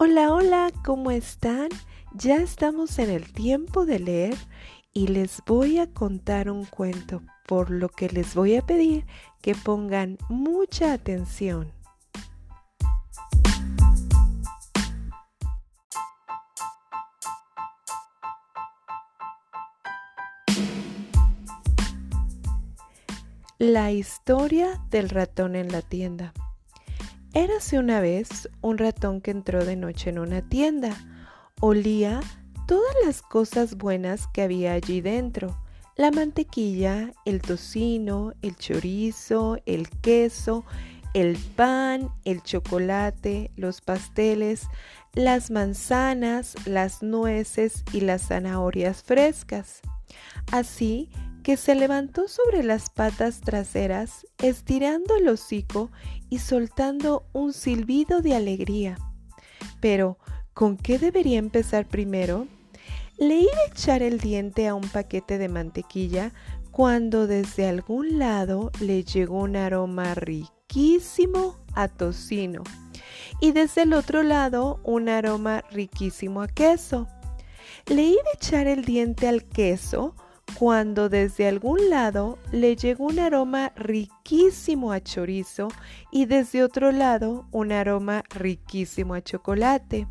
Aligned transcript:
Hola, 0.00 0.32
hola, 0.32 0.70
¿cómo 0.84 1.10
están? 1.10 1.70
Ya 2.14 2.36
estamos 2.36 3.00
en 3.00 3.10
el 3.10 3.32
tiempo 3.32 3.84
de 3.84 3.98
leer 3.98 4.36
y 4.92 5.08
les 5.08 5.42
voy 5.44 5.80
a 5.80 5.92
contar 5.92 6.52
un 6.52 6.66
cuento, 6.66 7.20
por 7.48 7.70
lo 7.70 7.88
que 7.88 8.08
les 8.08 8.36
voy 8.36 8.54
a 8.54 8.62
pedir 8.62 9.06
que 9.42 9.56
pongan 9.56 10.16
mucha 10.28 10.92
atención. 10.92 11.72
La 23.58 23.90
historia 23.90 24.80
del 24.90 25.08
ratón 25.08 25.56
en 25.56 25.72
la 25.72 25.82
tienda. 25.82 26.32
Érase 27.34 27.78
una 27.78 28.00
vez 28.00 28.48
un 28.62 28.78
ratón 28.78 29.20
que 29.20 29.30
entró 29.30 29.64
de 29.64 29.76
noche 29.76 30.10
en 30.10 30.18
una 30.18 30.40
tienda. 30.42 30.96
Olía 31.60 32.20
todas 32.66 32.94
las 33.04 33.20
cosas 33.20 33.76
buenas 33.76 34.26
que 34.28 34.42
había 34.42 34.72
allí 34.72 35.00
dentro. 35.00 35.62
La 35.96 36.10
mantequilla, 36.10 37.12
el 37.24 37.42
tocino, 37.42 38.32
el 38.40 38.56
chorizo, 38.56 39.58
el 39.66 39.90
queso, 39.90 40.64
el 41.12 41.36
pan, 41.36 42.10
el 42.24 42.42
chocolate, 42.42 43.50
los 43.56 43.80
pasteles, 43.80 44.68
las 45.14 45.50
manzanas, 45.50 46.54
las 46.66 47.02
nueces 47.02 47.84
y 47.92 48.00
las 48.00 48.28
zanahorias 48.28 49.02
frescas. 49.02 49.80
Así 50.50 51.10
que 51.48 51.56
se 51.56 51.74
levantó 51.74 52.28
sobre 52.28 52.62
las 52.62 52.90
patas 52.90 53.40
traseras, 53.40 54.26
estirando 54.36 55.16
el 55.16 55.28
hocico 55.28 55.90
y 56.28 56.40
soltando 56.40 57.24
un 57.32 57.54
silbido 57.54 58.20
de 58.20 58.34
alegría. 58.34 58.98
Pero, 59.80 60.18
¿con 60.52 60.76
qué 60.76 60.98
debería 60.98 61.38
empezar 61.38 61.88
primero? 61.88 62.46
Le 63.16 63.36
iba 63.36 63.50
a 63.64 63.72
echar 63.72 64.02
el 64.02 64.20
diente 64.20 64.68
a 64.68 64.74
un 64.74 64.86
paquete 64.90 65.38
de 65.38 65.48
mantequilla 65.48 66.34
cuando 66.70 67.26
desde 67.26 67.66
algún 67.66 68.18
lado 68.18 68.70
le 68.80 69.02
llegó 69.02 69.40
un 69.40 69.56
aroma 69.56 70.14
riquísimo 70.16 71.56
a 71.72 71.88
tocino 71.88 72.62
y 73.40 73.52
desde 73.52 73.84
el 73.84 73.94
otro 73.94 74.22
lado 74.22 74.80
un 74.84 75.08
aroma 75.08 75.64
riquísimo 75.70 76.42
a 76.42 76.48
queso. 76.48 77.08
Le 77.86 78.02
iba 78.02 78.20
a 78.20 78.36
echar 78.36 78.66
el 78.66 78.84
diente 78.84 79.26
al 79.26 79.44
queso 79.44 80.14
cuando 80.54 81.08
desde 81.08 81.48
algún 81.48 81.90
lado 81.90 82.38
le 82.52 82.76
llegó 82.76 83.06
un 83.06 83.18
aroma 83.18 83.72
riquísimo 83.76 84.92
a 84.92 85.00
chorizo 85.00 85.68
y 86.10 86.26
desde 86.26 86.62
otro 86.62 86.92
lado 86.92 87.46
un 87.52 87.72
aroma 87.72 88.24
riquísimo 88.30 89.14
a 89.14 89.22
chocolate. 89.22 90.06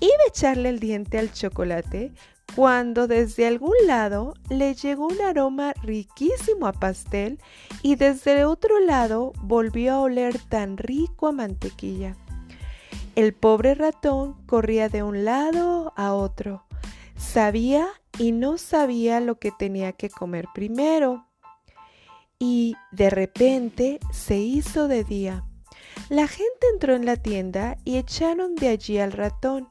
Iba 0.00 0.12
a 0.26 0.28
echarle 0.28 0.68
el 0.68 0.80
diente 0.80 1.18
al 1.18 1.32
chocolate 1.32 2.12
cuando 2.54 3.08
desde 3.08 3.46
algún 3.46 3.74
lado 3.86 4.34
le 4.48 4.74
llegó 4.74 5.08
un 5.08 5.20
aroma 5.20 5.72
riquísimo 5.82 6.66
a 6.66 6.72
pastel 6.72 7.38
y 7.82 7.96
desde 7.96 8.44
otro 8.44 8.78
lado 8.80 9.32
volvió 9.40 9.94
a 9.94 10.00
oler 10.00 10.38
tan 10.38 10.76
rico 10.76 11.26
a 11.26 11.32
mantequilla. 11.32 12.16
El 13.16 13.32
pobre 13.32 13.74
ratón 13.74 14.34
corría 14.46 14.88
de 14.88 15.02
un 15.02 15.24
lado 15.24 15.92
a 15.96 16.14
otro. 16.14 16.63
Sabía 17.16 17.88
y 18.18 18.32
no 18.32 18.58
sabía 18.58 19.20
lo 19.20 19.38
que 19.38 19.50
tenía 19.50 19.92
que 19.92 20.10
comer 20.10 20.46
primero. 20.54 21.26
Y 22.38 22.74
de 22.92 23.10
repente 23.10 24.00
se 24.12 24.38
hizo 24.38 24.88
de 24.88 25.04
día. 25.04 25.44
La 26.08 26.26
gente 26.26 26.66
entró 26.72 26.94
en 26.94 27.06
la 27.06 27.16
tienda 27.16 27.76
y 27.84 27.96
echaron 27.96 28.54
de 28.54 28.68
allí 28.68 28.98
al 28.98 29.12
ratón. 29.12 29.68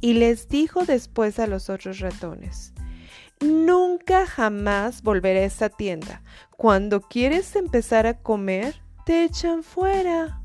Y 0.00 0.14
les 0.14 0.48
dijo 0.48 0.84
después 0.84 1.38
a 1.38 1.46
los 1.46 1.70
otros 1.70 2.00
ratones, 2.00 2.72
Nunca 3.40 4.26
jamás 4.26 5.02
volveré 5.02 5.40
a 5.40 5.46
esa 5.46 5.68
tienda. 5.68 6.22
Cuando 6.56 7.02
quieres 7.02 7.54
empezar 7.54 8.06
a 8.06 8.18
comer, 8.22 8.80
te 9.04 9.24
echan 9.24 9.62
fuera. 9.62 10.40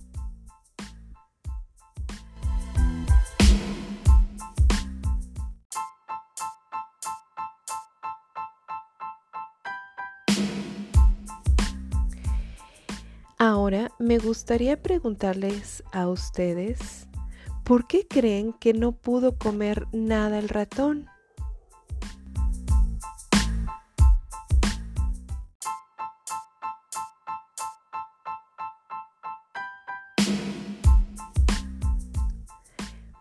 Ahora 13.71 13.89
me 13.99 14.17
gustaría 14.17 14.81
preguntarles 14.81 15.81
a 15.93 16.09
ustedes, 16.09 17.07
¿por 17.63 17.87
qué 17.87 18.05
creen 18.05 18.51
que 18.51 18.73
no 18.73 18.91
pudo 18.91 19.37
comer 19.37 19.87
nada 19.93 20.39
el 20.39 20.49
ratón? 20.49 21.07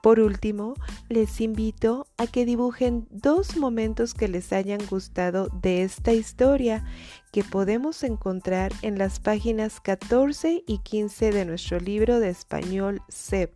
Por 0.02 0.18
último, 0.18 0.74
les 1.10 1.41
invito 1.41 2.06
a 2.16 2.26
que 2.26 2.47
dibujen 2.47 3.06
dos 3.10 3.56
momentos 3.56 4.15
que 4.15 4.28
les 4.28 4.53
hayan 4.53 4.81
gustado 4.88 5.48
de 5.60 5.82
esta 5.82 6.12
historia 6.12 6.84
que 7.32 7.44
podemos 7.44 8.03
encontrar 8.04 8.72
en 8.82 8.97
las 8.97 9.21
páginas 9.21 9.81
14 9.81 10.65
y 10.66 10.78
15 10.78 11.32
de 11.32 11.44
nuestro 11.44 11.81
libro 11.81 12.21
de 12.21 12.31
español 12.31 13.03
CEP. 13.10 13.53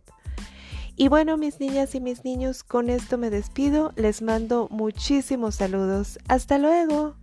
Y 0.97 1.07
bueno, 1.07 1.37
mis 1.37 1.59
niñas 1.59 1.95
y 1.95 2.01
mis 2.01 2.23
niños, 2.23 2.63
con 2.63 2.89
esto 2.89 3.17
me 3.17 3.29
despido. 3.29 3.91
Les 3.95 4.21
mando 4.21 4.67
muchísimos 4.69 5.55
saludos. 5.55 6.19
Hasta 6.27 6.57
luego. 6.57 7.15